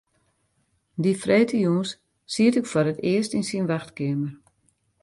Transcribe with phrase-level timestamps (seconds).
[1.01, 1.89] Dy freedtejûns
[2.31, 4.33] siet ik foar it earst yn syn wachtkeamer.